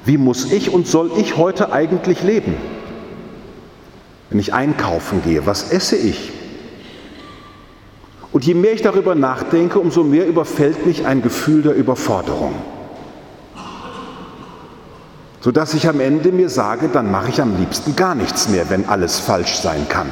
wie 0.04 0.18
muss 0.18 0.52
ich 0.52 0.72
und 0.72 0.86
soll 0.86 1.10
ich 1.16 1.36
heute 1.36 1.72
eigentlich 1.72 2.22
leben? 2.22 2.56
Wenn 4.30 4.38
ich 4.38 4.54
einkaufen 4.54 5.22
gehe, 5.24 5.46
was 5.46 5.72
esse 5.72 5.96
ich? 5.96 6.32
Und 8.32 8.44
je 8.44 8.54
mehr 8.54 8.72
ich 8.72 8.82
darüber 8.82 9.14
nachdenke, 9.14 9.78
umso 9.78 10.04
mehr 10.04 10.26
überfällt 10.26 10.84
mich 10.84 11.06
ein 11.06 11.22
Gefühl 11.22 11.62
der 11.62 11.74
Überforderung. 11.74 12.54
Sodass 15.40 15.74
ich 15.74 15.88
am 15.88 16.00
Ende 16.00 16.32
mir 16.32 16.48
sage, 16.48 16.88
dann 16.92 17.10
mache 17.10 17.28
ich 17.30 17.40
am 17.40 17.56
liebsten 17.56 17.94
gar 17.94 18.14
nichts 18.14 18.48
mehr, 18.48 18.68
wenn 18.68 18.88
alles 18.88 19.20
falsch 19.20 19.56
sein 19.56 19.88
kann. 19.88 20.08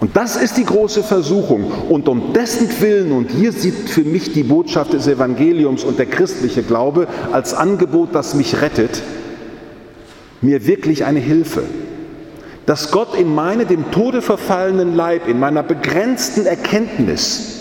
Und 0.00 0.16
das 0.16 0.36
ist 0.36 0.56
die 0.56 0.64
große 0.64 1.02
Versuchung. 1.02 1.70
Und 1.88 2.08
um 2.08 2.32
dessen 2.32 2.68
Willen, 2.80 3.12
und 3.12 3.30
hier 3.30 3.52
sieht 3.52 3.90
für 3.90 4.02
mich 4.02 4.32
die 4.32 4.42
Botschaft 4.42 4.94
des 4.94 5.06
Evangeliums 5.06 5.84
und 5.84 5.98
der 5.98 6.06
christliche 6.06 6.62
Glaube 6.62 7.06
als 7.32 7.52
Angebot, 7.54 8.14
das 8.14 8.34
mich 8.34 8.62
rettet, 8.62 9.02
mir 10.40 10.66
wirklich 10.66 11.04
eine 11.04 11.20
Hilfe 11.20 11.62
dass 12.70 12.92
Gott 12.92 13.16
in 13.16 13.34
meine 13.34 13.66
dem 13.66 13.90
Tode 13.90 14.22
verfallenen 14.22 14.94
Leib, 14.94 15.26
in 15.26 15.40
meiner 15.40 15.64
begrenzten 15.64 16.46
Erkenntnis, 16.46 17.59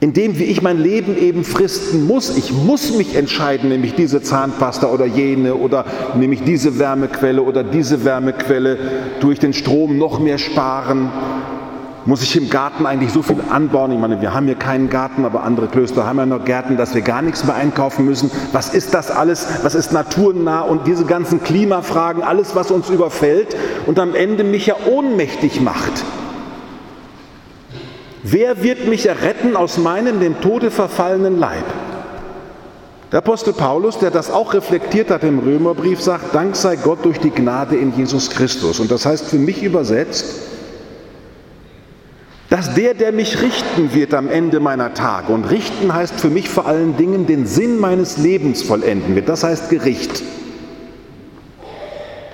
in 0.00 0.12
dem, 0.12 0.38
wie 0.38 0.44
ich 0.44 0.60
mein 0.60 0.78
Leben 0.78 1.16
eben 1.16 1.42
fristen 1.42 2.06
muss, 2.06 2.36
ich 2.36 2.52
muss 2.52 2.94
mich 2.94 3.16
entscheiden, 3.16 3.70
nämlich 3.70 3.94
diese 3.94 4.20
Zahnpasta 4.20 4.88
oder 4.88 5.06
jene 5.06 5.54
oder 5.54 5.86
nämlich 6.14 6.42
diese 6.44 6.78
Wärmequelle 6.78 7.42
oder 7.42 7.64
diese 7.64 8.04
Wärmequelle 8.04 8.78
durch 9.20 9.38
den 9.38 9.54
Strom 9.54 9.96
noch 9.96 10.20
mehr 10.20 10.38
sparen 10.38 11.10
muss 12.06 12.22
ich 12.22 12.36
im 12.36 12.48
Garten 12.48 12.86
eigentlich 12.86 13.12
so 13.12 13.20
viel 13.20 13.36
anbauen? 13.50 13.90
Ich 13.90 13.98
meine, 13.98 14.20
wir 14.20 14.32
haben 14.32 14.46
hier 14.46 14.54
keinen 14.54 14.88
Garten, 14.88 15.24
aber 15.24 15.42
andere 15.42 15.66
Klöster 15.66 16.06
haben 16.06 16.18
ja 16.18 16.26
noch 16.26 16.44
Gärten, 16.44 16.76
dass 16.76 16.94
wir 16.94 17.02
gar 17.02 17.20
nichts 17.20 17.44
mehr 17.44 17.56
einkaufen 17.56 18.04
müssen. 18.04 18.30
Was 18.52 18.72
ist 18.72 18.94
das 18.94 19.10
alles? 19.10 19.48
Was 19.64 19.74
ist 19.74 19.92
naturnah? 19.92 20.60
Und 20.60 20.86
diese 20.86 21.04
ganzen 21.04 21.42
Klimafragen, 21.42 22.22
alles, 22.22 22.54
was 22.54 22.70
uns 22.70 22.90
überfällt 22.90 23.56
und 23.86 23.98
am 23.98 24.14
Ende 24.14 24.44
mich 24.44 24.66
ja 24.66 24.76
ohnmächtig 24.88 25.60
macht. 25.60 26.04
Wer 28.28 28.60
wird 28.64 28.88
mich 28.88 29.06
erretten 29.06 29.54
aus 29.54 29.78
meinem 29.78 30.18
dem 30.18 30.40
Tode 30.40 30.72
verfallenen 30.72 31.38
Leib? 31.38 31.62
Der 33.12 33.18
Apostel 33.18 33.52
Paulus, 33.52 34.00
der 34.00 34.10
das 34.10 34.32
auch 34.32 34.52
reflektiert 34.52 35.12
hat 35.12 35.22
im 35.22 35.38
Römerbrief, 35.38 36.02
sagt, 36.02 36.34
Dank 36.34 36.56
sei 36.56 36.74
Gott 36.74 37.04
durch 37.04 37.20
die 37.20 37.30
Gnade 37.30 37.76
in 37.76 37.94
Jesus 37.96 38.30
Christus. 38.30 38.80
Und 38.80 38.90
das 38.90 39.06
heißt 39.06 39.26
für 39.26 39.38
mich 39.38 39.62
übersetzt, 39.62 40.40
dass 42.50 42.74
der, 42.74 42.94
der 42.94 43.12
mich 43.12 43.42
richten 43.42 43.94
wird 43.94 44.12
am 44.12 44.28
Ende 44.28 44.58
meiner 44.58 44.92
Tage, 44.92 45.32
und 45.32 45.44
richten 45.44 45.94
heißt 45.94 46.18
für 46.18 46.30
mich 46.30 46.48
vor 46.48 46.66
allen 46.66 46.96
Dingen 46.96 47.28
den 47.28 47.46
Sinn 47.46 47.78
meines 47.78 48.16
Lebens 48.16 48.60
vollenden 48.60 49.14
wird, 49.14 49.28
das 49.28 49.44
heißt 49.44 49.70
Gericht. 49.70 50.24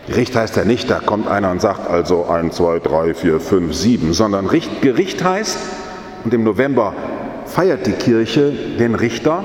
Gericht 0.06 0.34
heißt 0.34 0.56
ja 0.56 0.64
nicht, 0.64 0.88
da 0.88 1.00
kommt 1.00 1.28
einer 1.28 1.50
und 1.50 1.60
sagt 1.60 1.90
also 1.90 2.24
1, 2.24 2.56
2, 2.56 2.78
3, 2.78 3.14
4, 3.14 3.40
5, 3.40 3.74
7, 3.74 4.12
sondern 4.14 4.48
Gericht 4.80 5.22
heißt, 5.22 5.58
und 6.24 6.34
im 6.34 6.44
November 6.44 6.94
feiert 7.46 7.86
die 7.86 7.92
Kirche 7.92 8.52
den 8.78 8.94
Richter, 8.94 9.44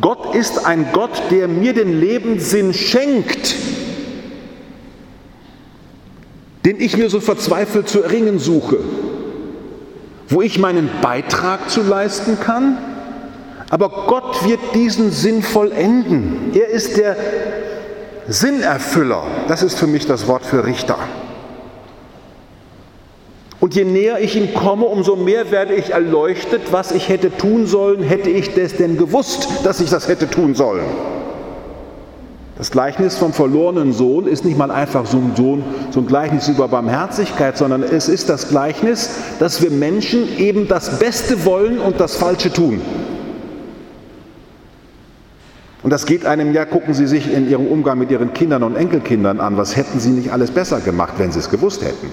Gott 0.00 0.34
ist 0.34 0.66
ein 0.66 0.86
Gott, 0.92 1.22
der 1.30 1.48
mir 1.48 1.72
den 1.72 2.00
Lebenssinn 2.00 2.74
schenkt, 2.74 3.54
den 6.64 6.80
ich 6.80 6.96
mir 6.96 7.08
so 7.08 7.20
verzweifelt 7.20 7.88
zu 7.88 8.02
erringen 8.02 8.38
suche 8.38 8.78
wo 10.28 10.42
ich 10.42 10.58
meinen 10.58 10.90
Beitrag 11.02 11.70
zu 11.70 11.82
leisten 11.82 12.38
kann, 12.40 12.78
aber 13.70 14.06
Gott 14.06 14.46
wird 14.46 14.60
diesen 14.74 15.10
Sinn 15.10 15.42
vollenden. 15.42 16.52
Er 16.54 16.68
ist 16.68 16.96
der 16.96 17.16
Sinnerfüller. 18.28 19.24
Das 19.48 19.62
ist 19.62 19.78
für 19.78 19.86
mich 19.86 20.06
das 20.06 20.26
Wort 20.26 20.44
für 20.44 20.66
Richter. 20.66 20.98
Und 23.66 23.74
je 23.74 23.82
näher 23.82 24.20
ich 24.20 24.36
ihm 24.36 24.54
komme, 24.54 24.84
umso 24.84 25.16
mehr 25.16 25.50
werde 25.50 25.74
ich 25.74 25.90
erleuchtet, 25.90 26.70
was 26.70 26.92
ich 26.92 27.08
hätte 27.08 27.36
tun 27.36 27.66
sollen, 27.66 28.00
hätte 28.00 28.30
ich 28.30 28.54
das 28.54 28.76
denn 28.76 28.96
gewusst, 28.96 29.48
dass 29.64 29.80
ich 29.80 29.90
das 29.90 30.06
hätte 30.06 30.30
tun 30.30 30.54
sollen. 30.54 30.84
Das 32.56 32.70
Gleichnis 32.70 33.16
vom 33.16 33.32
verlorenen 33.32 33.92
Sohn 33.92 34.28
ist 34.28 34.44
nicht 34.44 34.56
mal 34.56 34.70
einfach 34.70 35.04
so 35.04 35.16
ein, 35.16 35.32
Sohn, 35.34 35.64
so 35.90 35.98
ein 35.98 36.06
Gleichnis 36.06 36.46
über 36.46 36.68
Barmherzigkeit, 36.68 37.58
sondern 37.58 37.82
es 37.82 38.08
ist 38.08 38.28
das 38.28 38.50
Gleichnis, 38.50 39.10
dass 39.40 39.60
wir 39.60 39.72
Menschen 39.72 40.38
eben 40.38 40.68
das 40.68 41.00
Beste 41.00 41.44
wollen 41.44 41.80
und 41.80 41.98
das 41.98 42.14
Falsche 42.14 42.52
tun. 42.52 42.80
Und 45.82 45.90
das 45.90 46.06
geht 46.06 46.24
einem 46.24 46.54
ja, 46.54 46.66
gucken 46.66 46.94
Sie 46.94 47.08
sich 47.08 47.34
in 47.34 47.50
Ihrem 47.50 47.66
Umgang 47.66 47.98
mit 47.98 48.12
Ihren 48.12 48.32
Kindern 48.32 48.62
und 48.62 48.76
Enkelkindern 48.76 49.40
an, 49.40 49.56
was 49.56 49.74
hätten 49.74 49.98
Sie 49.98 50.10
nicht 50.10 50.30
alles 50.30 50.52
besser 50.52 50.80
gemacht, 50.80 51.14
wenn 51.16 51.32
Sie 51.32 51.40
es 51.40 51.50
gewusst 51.50 51.82
hätten. 51.82 52.06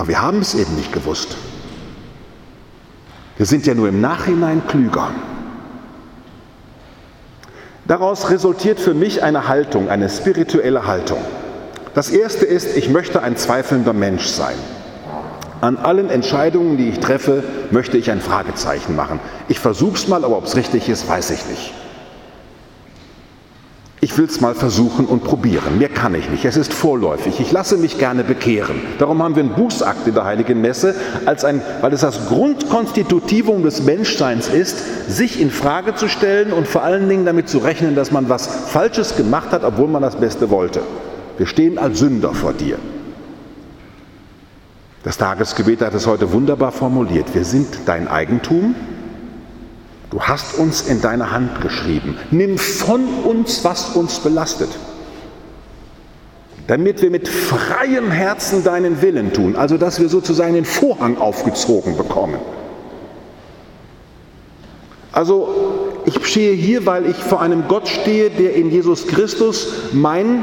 Aber 0.00 0.08
wir 0.08 0.22
haben 0.22 0.38
es 0.38 0.54
eben 0.54 0.76
nicht 0.76 0.94
gewusst. 0.94 1.36
Wir 3.36 3.44
sind 3.44 3.66
ja 3.66 3.74
nur 3.74 3.86
im 3.86 4.00
Nachhinein 4.00 4.62
klüger. 4.66 5.10
Daraus 7.86 8.30
resultiert 8.30 8.80
für 8.80 8.94
mich 8.94 9.22
eine 9.22 9.46
Haltung, 9.46 9.90
eine 9.90 10.08
spirituelle 10.08 10.86
Haltung. 10.86 11.18
Das 11.92 12.08
erste 12.08 12.46
ist, 12.46 12.78
ich 12.78 12.88
möchte 12.88 13.22
ein 13.22 13.36
zweifelnder 13.36 13.92
Mensch 13.92 14.24
sein. 14.24 14.54
An 15.60 15.76
allen 15.76 16.08
Entscheidungen, 16.08 16.78
die 16.78 16.88
ich 16.88 17.00
treffe, 17.00 17.44
möchte 17.70 17.98
ich 17.98 18.10
ein 18.10 18.22
Fragezeichen 18.22 18.96
machen. 18.96 19.20
Ich 19.48 19.58
versuche 19.58 19.96
es 19.96 20.08
mal, 20.08 20.24
aber 20.24 20.38
ob 20.38 20.46
es 20.46 20.56
richtig 20.56 20.88
ist, 20.88 21.06
weiß 21.10 21.30
ich 21.32 21.44
nicht. 21.44 21.74
Ich 24.02 24.16
will 24.16 24.24
es 24.24 24.40
mal 24.40 24.54
versuchen 24.54 25.04
und 25.04 25.24
probieren. 25.24 25.78
Mehr 25.78 25.90
kann 25.90 26.14
ich 26.14 26.30
nicht. 26.30 26.46
Es 26.46 26.56
ist 26.56 26.72
vorläufig. 26.72 27.38
Ich 27.38 27.52
lasse 27.52 27.76
mich 27.76 27.98
gerne 27.98 28.24
bekehren. 28.24 28.80
Darum 28.98 29.22
haben 29.22 29.36
wir 29.36 29.42
einen 29.42 29.52
Bußakt 29.52 30.06
in 30.06 30.14
der 30.14 30.24
Heiligen 30.24 30.62
Messe, 30.62 30.94
als 31.26 31.44
ein, 31.44 31.60
weil 31.82 31.92
es 31.92 32.00
das 32.00 32.26
Grundkonstitutivum 32.28 33.62
des 33.62 33.82
Menschseins 33.82 34.48
ist, 34.48 35.10
sich 35.10 35.38
in 35.38 35.50
Frage 35.50 35.96
zu 35.96 36.08
stellen 36.08 36.54
und 36.54 36.66
vor 36.66 36.82
allen 36.82 37.10
Dingen 37.10 37.26
damit 37.26 37.50
zu 37.50 37.58
rechnen, 37.58 37.94
dass 37.94 38.10
man 38.10 38.30
was 38.30 38.46
Falsches 38.46 39.16
gemacht 39.16 39.50
hat, 39.50 39.64
obwohl 39.64 39.88
man 39.88 40.00
das 40.00 40.16
Beste 40.16 40.48
wollte. 40.48 40.80
Wir 41.36 41.46
stehen 41.46 41.78
als 41.78 41.98
Sünder 41.98 42.32
vor 42.32 42.54
dir. 42.54 42.78
Das 45.02 45.18
Tagesgebet 45.18 45.82
hat 45.82 45.92
es 45.92 46.06
heute 46.06 46.32
wunderbar 46.32 46.72
formuliert. 46.72 47.34
Wir 47.34 47.44
sind 47.44 47.68
dein 47.84 48.08
Eigentum 48.08 48.74
Du 50.10 50.20
hast 50.20 50.58
uns 50.58 50.82
in 50.82 51.00
deine 51.00 51.30
Hand 51.30 51.60
geschrieben. 51.60 52.16
Nimm 52.32 52.58
von 52.58 53.00
uns, 53.24 53.64
was 53.64 53.94
uns 53.94 54.18
belastet, 54.18 54.70
damit 56.66 57.00
wir 57.00 57.10
mit 57.10 57.28
freiem 57.28 58.10
Herzen 58.10 58.64
deinen 58.64 59.02
Willen 59.02 59.32
tun, 59.32 59.54
also 59.54 59.76
dass 59.78 60.00
wir 60.00 60.08
sozusagen 60.08 60.54
den 60.54 60.64
Vorhang 60.64 61.16
aufgezogen 61.16 61.96
bekommen. 61.96 62.40
Also 65.12 65.92
ich 66.06 66.26
stehe 66.26 66.54
hier, 66.54 66.86
weil 66.86 67.06
ich 67.06 67.16
vor 67.16 67.40
einem 67.40 67.68
Gott 67.68 67.88
stehe, 67.88 68.30
der 68.30 68.54
in 68.54 68.70
Jesus 68.70 69.06
Christus 69.06 69.68
mein 69.92 70.42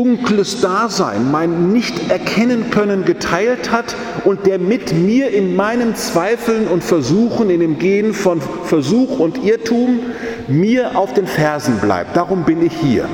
dunkles 0.00 0.62
Dasein, 0.62 1.30
mein 1.30 1.74
Nicht-Erkennen 1.74 2.70
können 2.70 3.04
geteilt 3.04 3.70
hat 3.70 3.94
und 4.24 4.46
der 4.46 4.58
mit 4.58 4.94
mir 4.94 5.28
in 5.28 5.54
meinem 5.54 5.94
Zweifeln 5.94 6.68
und 6.68 6.82
Versuchen, 6.82 7.50
in 7.50 7.60
dem 7.60 7.78
Gehen 7.78 8.14
von 8.14 8.40
Versuch 8.64 9.18
und 9.18 9.44
Irrtum, 9.44 10.00
mir 10.48 10.96
auf 10.96 11.12
den 11.12 11.26
Fersen 11.26 11.80
bleibt. 11.80 12.16
Darum 12.16 12.44
bin 12.44 12.64
ich 12.64 12.72
hier. 12.72 13.10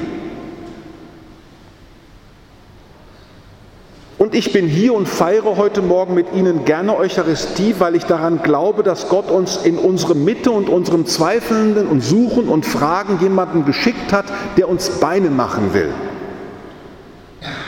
Und 4.16 4.37
ich 4.37 4.52
bin 4.52 4.69
hier 4.69 4.95
und 4.95 5.09
feiere 5.09 5.57
heute 5.57 5.83
Morgen 5.83 6.14
mit 6.14 6.35
Ihnen 6.35 6.64
gerne 6.64 6.97
Eucharistie, 6.97 7.75
weil 7.81 7.97
ich 7.97 8.05
daran 8.05 8.45
glaube, 8.45 8.85
dass 8.85 9.09
Gott 9.09 9.28
uns 9.28 9.57
in 9.57 9.76
unsere 9.76 10.14
Mitte 10.14 10.52
und 10.52 10.69
unserem 10.69 11.05
Zweifelnden 11.05 11.88
und 11.88 12.00
Suchen 12.00 12.49
und 12.49 12.64
Fragen 12.64 13.19
jemanden 13.21 13.64
geschickt 13.64 14.12
hat, 14.12 14.26
der 14.57 14.69
uns 14.69 14.88
Beine 15.00 15.31
machen 15.31 15.75
will. 15.75 15.93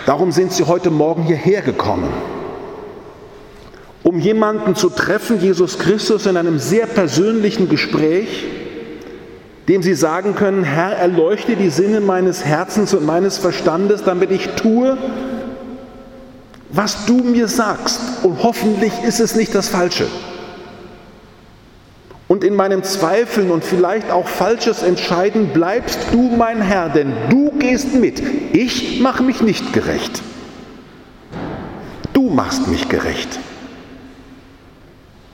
Darum 0.07 0.33
sind 0.33 0.53
Sie 0.53 0.65
heute 0.65 0.91
Morgen 0.91 1.23
hierher 1.25 1.63
gekommen, 1.63 2.09
um 4.03 4.19
jemanden 4.19 4.75
zu 4.75 4.89
treffen, 4.89 5.41
Jesus 5.41 5.79
Christus, 5.79 6.27
in 6.27 6.37
einem 6.37 6.59
sehr 6.59 6.87
persönlichen 6.87 7.69
Gespräch, 7.69 8.45
dem 9.69 9.83
Sie 9.83 9.95
sagen 9.95 10.35
können, 10.35 10.65
Herr, 10.65 10.97
erleuchte 10.97 11.57
die 11.57 11.69
Sinne 11.69 12.01
meines 12.01 12.45
Herzens 12.45 12.95
und 12.95 13.05
meines 13.05 13.37
Verstandes, 13.37 14.03
damit 14.03 14.31
ich 14.31 14.47
tue, 14.57 14.97
was 16.71 17.05
du 17.07 17.19
mir 17.19 17.49
sagst. 17.49 18.01
Und 18.23 18.43
hoffentlich 18.43 18.93
ist 19.07 19.21
es 19.21 19.37
nicht 19.37 19.55
das 19.55 19.69
Falsche. 19.69 20.07
Und 22.29 22.45
in 22.45 22.55
meinem 22.55 22.83
Zweifeln 22.83 23.51
und 23.51 23.65
vielleicht 23.65 24.11
auch 24.11 24.29
falsches 24.29 24.83
Entscheiden 24.83 25.49
bleibst 25.49 25.99
du 26.13 26.29
mein 26.37 26.61
Herr, 26.61 26.91
denn 26.91 27.13
du 27.31 27.51
gehst 27.59 27.95
mit. 27.95 28.23
Ich 28.53 29.01
mache 29.01 29.23
mich 29.23 29.41
nicht 29.41 29.73
gerecht. 29.73 30.23
Du 32.13 32.29
machst 32.29 32.69
mich 32.69 32.91
gerecht. 32.91 33.39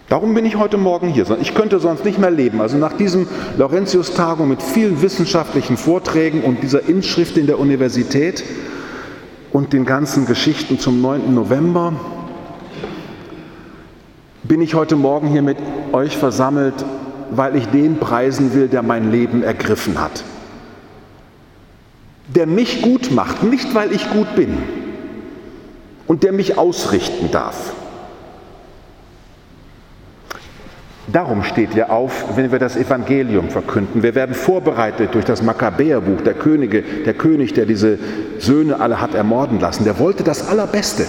Darum 0.09 0.35
bin 0.35 0.45
ich 0.45 0.57
heute 0.57 0.77
Morgen 0.77 1.09
hier. 1.09 1.27
Ich 1.41 1.55
könnte 1.55 1.81
sonst 1.81 2.05
nicht 2.05 2.21
mehr 2.21 2.31
leben. 2.31 2.61
Also 2.61 2.77
nach 2.77 2.93
diesem 2.93 3.27
Laurentius-Tagung 3.59 4.49
mit 4.49 4.63
vielen 4.63 5.03
wissenschaftlichen 5.03 5.77
Vorträgen 5.77 6.43
und 6.45 6.63
dieser 6.63 6.89
Inschrift 6.89 7.37
in 7.37 7.49
der 7.49 7.59
Universität 7.59 8.45
und 9.51 9.73
den 9.73 9.85
ganzen 9.85 10.27
Geschichten 10.27 10.79
zum 10.79 11.01
9. 11.01 11.35
November 11.35 11.95
bin 14.45 14.61
ich 14.61 14.75
heute 14.75 14.95
Morgen 14.97 15.29
hier 15.29 15.43
mit 15.43 15.57
euch 15.93 16.17
versammelt, 16.17 16.75
weil 17.31 17.57
ich 17.57 17.67
den 17.69 17.99
preisen 17.99 18.55
will, 18.55 18.69
der 18.69 18.83
mein 18.83 19.11
Leben 19.11 19.43
ergriffen 19.43 20.01
hat. 20.01 20.23
Der 22.35 22.47
mich 22.47 22.83
gut 22.83 23.11
macht, 23.11 23.43
nicht 23.43 23.75
weil 23.75 23.93
ich 23.93 24.11
gut 24.11 24.35
bin 24.37 24.59
und 26.07 26.23
der 26.23 26.33
mich 26.33 26.59
ausrichten 26.59 27.31
darf. 27.31 27.73
Darum 31.07 31.45
steht 31.45 31.75
ja 31.75 31.91
auf, 31.91 32.37
wenn 32.37 32.51
wir 32.51 32.59
das 32.59 32.77
Evangelium 32.77 33.51
verkünden. 33.51 34.03
Wir 34.03 34.15
werden 34.15 34.35
vorbereitet 34.35 35.15
durch 35.15 35.25
das 35.25 35.43
Makkabäerbuch, 35.43 36.23
der 36.23 36.35
Könige, 36.35 36.83
der 36.83 37.15
König, 37.15 37.53
der 37.53 37.67
diese 37.67 37.99
Söhne 38.39 38.81
alle 38.81 39.01
hat 39.01 39.15
ermorden 39.15 39.61
lassen. 39.61 39.85
Der 39.85 39.99
wollte 39.99 40.25
das 40.25 40.49
Allerbeste. 40.49 41.07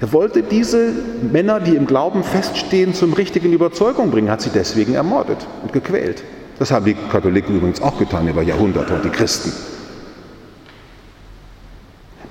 Der 0.00 0.12
wollte 0.12 0.42
diese 0.42 0.92
Männer, 1.32 1.60
die 1.60 1.76
im 1.76 1.86
Glauben 1.86 2.24
feststehen, 2.24 2.94
zum 2.94 3.12
richtigen 3.12 3.52
Überzeugung 3.52 4.10
bringen, 4.10 4.30
hat 4.30 4.42
sie 4.42 4.50
deswegen 4.50 4.94
ermordet 4.94 5.46
und 5.62 5.72
gequält. 5.72 6.24
Das 6.58 6.70
haben 6.70 6.84
die 6.84 6.94
Katholiken 6.94 7.56
übrigens 7.56 7.80
auch 7.80 7.98
getan 7.98 8.28
über 8.28 8.42
Jahrhunderte 8.42 8.94
und 8.94 9.04
die 9.04 9.10
Christen. 9.10 9.52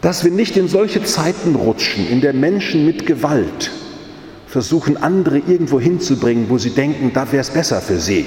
Dass 0.02 0.24
wir 0.24 0.32
nicht 0.32 0.58
in 0.58 0.68
solche 0.68 1.04
Zeiten 1.04 1.56
rutschen, 1.56 2.08
in 2.08 2.20
der 2.20 2.34
Menschen 2.34 2.86
mit 2.86 3.06
Gewalt 3.06 3.72
versuchen, 4.48 4.98
andere 4.98 5.38
irgendwo 5.40 5.80
hinzubringen, 5.80 6.50
wo 6.50 6.58
sie 6.58 6.72
denken, 6.72 7.12
da 7.14 7.32
wäre 7.32 7.42
es 7.42 7.50
besser 7.50 7.82
für 7.82 7.98
sie, 7.98 8.26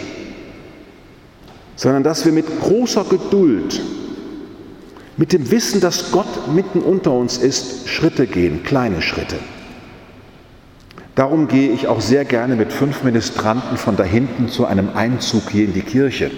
sondern 1.76 2.02
dass 2.02 2.24
wir 2.24 2.32
mit 2.32 2.46
großer 2.60 3.04
Geduld, 3.04 3.80
mit 5.16 5.32
dem 5.32 5.50
Wissen, 5.50 5.80
dass 5.80 6.12
Gott 6.12 6.48
mitten 6.54 6.80
unter 6.80 7.12
uns 7.12 7.38
ist, 7.38 7.88
Schritte 7.88 8.26
gehen, 8.26 8.62
kleine 8.62 9.02
Schritte. 9.02 9.36
Darum 11.14 11.48
gehe 11.48 11.70
ich 11.70 11.88
auch 11.88 12.00
sehr 12.00 12.24
gerne 12.24 12.56
mit 12.56 12.72
fünf 12.72 13.02
Ministranten 13.02 13.78
von 13.78 13.96
da 13.96 14.04
hinten 14.04 14.48
zu 14.48 14.66
einem 14.66 14.90
Einzug 14.94 15.50
hier 15.50 15.64
in 15.64 15.72
die 15.72 15.82
Kirche. 15.82 16.30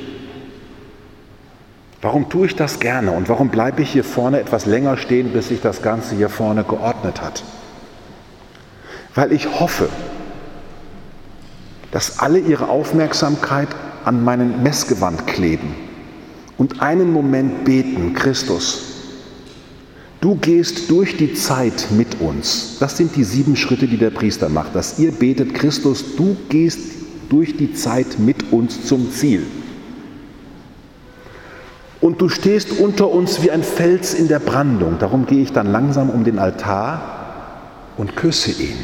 Warum 2.00 2.28
tue 2.28 2.46
ich 2.46 2.54
das 2.54 2.78
gerne 2.78 3.10
und 3.10 3.28
warum 3.28 3.48
bleibe 3.48 3.82
ich 3.82 3.90
hier 3.90 4.04
vorne 4.04 4.38
etwas 4.38 4.66
länger 4.66 4.96
stehen, 4.96 5.32
bis 5.32 5.48
sich 5.48 5.60
das 5.60 5.82
Ganze 5.82 6.14
hier 6.14 6.28
vorne 6.28 6.62
geordnet 6.62 7.20
hat? 7.20 7.42
weil 9.18 9.32
ich 9.32 9.58
hoffe, 9.58 9.88
dass 11.90 12.20
alle 12.20 12.38
ihre 12.38 12.68
Aufmerksamkeit 12.68 13.66
an 14.04 14.22
meinen 14.22 14.62
Messgewand 14.62 15.26
kleben 15.26 15.74
und 16.58 16.82
einen 16.82 17.12
Moment 17.12 17.64
beten, 17.64 18.12
Christus, 18.14 18.82
du 20.20 20.34
gehst 20.34 20.90
durch 20.90 21.16
die 21.16 21.32
Zeit 21.34 21.86
mit 21.96 22.20
uns. 22.20 22.76
Das 22.80 22.96
sind 22.96 23.16
die 23.16 23.24
sieben 23.24 23.56
Schritte, 23.56 23.86
die 23.86 23.96
der 23.96 24.10
Priester 24.10 24.48
macht, 24.48 24.74
dass 24.74 24.98
ihr 24.98 25.12
betet, 25.12 25.54
Christus, 25.54 26.16
du 26.16 26.36
gehst 26.48 26.80
durch 27.30 27.56
die 27.56 27.72
Zeit 27.72 28.18
mit 28.18 28.52
uns 28.52 28.84
zum 28.84 29.10
Ziel. 29.10 29.46
Und 32.00 32.20
du 32.20 32.28
stehst 32.28 32.78
unter 32.78 33.10
uns 33.10 33.42
wie 33.42 33.50
ein 33.50 33.62
Fels 33.62 34.14
in 34.14 34.28
der 34.28 34.38
Brandung. 34.38 34.98
Darum 34.98 35.26
gehe 35.26 35.42
ich 35.42 35.52
dann 35.52 35.66
langsam 35.66 36.10
um 36.10 36.24
den 36.24 36.38
Altar 36.38 37.18
und 37.96 38.16
küsse 38.16 38.50
ihn. 38.50 38.78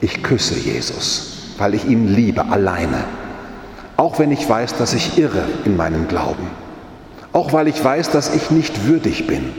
Ich 0.00 0.22
küsse 0.22 0.58
Jesus, 0.58 1.54
weil 1.58 1.74
ich 1.74 1.84
ihn 1.84 2.08
liebe, 2.08 2.46
alleine. 2.46 3.04
Auch 4.00 4.18
wenn 4.18 4.32
ich 4.32 4.48
weiß, 4.48 4.76
dass 4.76 4.94
ich 4.94 5.18
irre 5.18 5.44
in 5.66 5.76
meinem 5.76 6.08
Glauben. 6.08 6.46
Auch 7.34 7.52
weil 7.52 7.68
ich 7.68 7.84
weiß, 7.84 8.10
dass 8.10 8.34
ich 8.34 8.50
nicht 8.50 8.86
würdig 8.86 9.26
bin. 9.26 9.52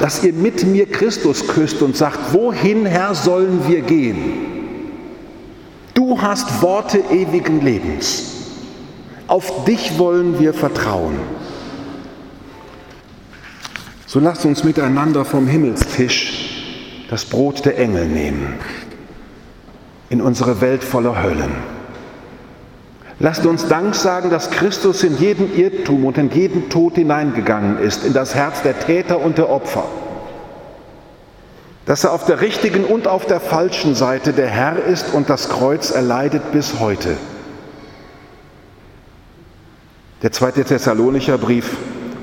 Dass 0.00 0.24
ihr 0.24 0.32
mit 0.32 0.66
mir 0.66 0.90
Christus 0.90 1.46
küsst 1.46 1.80
und 1.80 1.96
sagt, 1.96 2.32
wohin, 2.32 2.86
Herr, 2.86 3.14
sollen 3.14 3.68
wir 3.68 3.82
gehen? 3.82 4.16
Du 5.94 6.20
hast 6.20 6.60
Worte 6.60 6.98
ewigen 7.12 7.60
Lebens. 7.60 8.32
Auf 9.28 9.64
dich 9.64 9.96
wollen 9.96 10.40
wir 10.40 10.52
vertrauen. 10.52 11.14
So 14.06 14.18
lasst 14.18 14.44
uns 14.44 14.64
miteinander 14.64 15.24
vom 15.24 15.46
Himmelstisch 15.46 17.06
das 17.10 17.24
Brot 17.24 17.64
der 17.64 17.78
Engel 17.78 18.08
nehmen 18.08 18.54
in 20.10 20.20
unsere 20.20 20.60
Welt 20.60 20.82
voller 20.82 21.22
Höllen. 21.22 21.83
Lasst 23.20 23.46
uns 23.46 23.68
Dank 23.68 23.94
sagen, 23.94 24.30
dass 24.30 24.50
Christus 24.50 25.04
in 25.04 25.16
jeden 25.18 25.56
Irrtum 25.56 26.04
und 26.04 26.18
in 26.18 26.30
jeden 26.30 26.68
Tod 26.68 26.96
hineingegangen 26.96 27.78
ist, 27.78 28.04
in 28.04 28.12
das 28.12 28.34
Herz 28.34 28.62
der 28.62 28.78
Täter 28.78 29.20
und 29.20 29.38
der 29.38 29.50
Opfer. 29.50 29.84
Dass 31.86 32.02
er 32.02 32.12
auf 32.12 32.24
der 32.24 32.40
richtigen 32.40 32.84
und 32.84 33.06
auf 33.06 33.26
der 33.26 33.40
falschen 33.40 33.94
Seite 33.94 34.32
der 34.32 34.48
Herr 34.48 34.82
ist 34.82 35.12
und 35.12 35.30
das 35.30 35.48
Kreuz 35.48 35.90
erleidet 35.90 36.50
bis 36.50 36.80
heute. 36.80 37.16
Der 40.22 40.32
zweite 40.32 40.64
Thessalonicher 40.64 41.38
Brief 41.38 41.76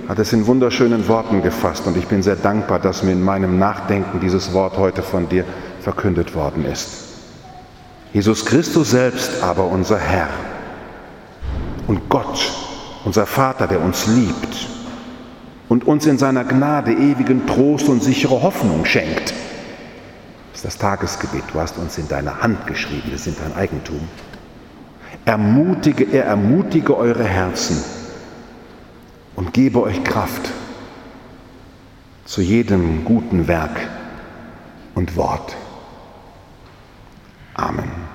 hat 0.10 0.20
es 0.20 0.34
in 0.34 0.48
wunderschönen 0.48 1.08
Worten 1.08 1.42
gefasst 1.42 1.86
und 1.88 1.96
ich 1.96 2.08
bin 2.08 2.22
sehr 2.22 2.36
dankbar, 2.36 2.80
dass 2.80 3.04
mir 3.04 3.12
in 3.12 3.24
meinem 3.24 3.60
Nachdenken 3.60 4.20
dieses 4.20 4.52
Wort 4.52 4.78
heute 4.78 5.04
von 5.04 5.30
dir 5.30 5.46
verkündet 5.80 6.36
worden 6.36 6.66
ist. 6.66 6.90
Jesus 8.12 8.46
Christus 8.46 8.92
selbst 8.92 9.42
aber 9.42 9.68
unser 9.68 9.98
Herr 9.98 10.28
und 11.88 12.10
Gott, 12.10 12.52
unser 13.04 13.26
Vater, 13.26 13.68
der 13.68 13.82
uns 13.82 14.08
liebt 14.08 14.68
und 15.70 15.86
uns 15.86 16.06
in 16.06 16.18
seiner 16.18 16.44
Gnade 16.44 16.92
ewigen 16.92 17.48
Trost 17.48 17.88
und 17.88 18.04
sichere 18.04 18.42
Hoffnung 18.42 18.86
schenkt. 18.86 19.34
Das 20.52 20.58
ist 20.58 20.66
das 20.66 20.78
Tagesgebet. 20.78 21.44
Du 21.54 21.60
hast 21.60 21.78
uns 21.78 21.98
in 21.98 22.08
deine 22.08 22.42
Hand 22.42 22.68
geschrieben, 22.68 23.10
wir 23.10 23.18
sind 23.18 23.38
dein 23.40 23.56
Eigentum. 23.56 24.02
Ermutige, 25.26 26.04
er 26.12 26.26
ermutige 26.26 26.98
eure 26.98 27.24
Herzen 27.24 27.82
und 29.36 29.54
gebe 29.54 29.82
euch 29.82 30.04
Kraft 30.04 30.52
zu 32.26 32.42
jedem 32.42 33.06
guten 33.06 33.48
Werk 33.48 33.80
und 34.96 35.16
Wort. 35.16 35.56
Amen. 37.54 38.11